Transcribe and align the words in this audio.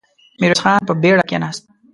ميرويس 0.39 0.61
خان 0.63 0.79
په 0.87 0.93
بېړه 1.01 1.23
کېناست. 1.29 1.63